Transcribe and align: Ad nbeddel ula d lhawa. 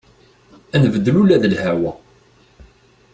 Ad 0.75 0.81
nbeddel 0.83 1.15
ula 1.21 1.37
d 1.43 1.45
lhawa. 1.53 1.91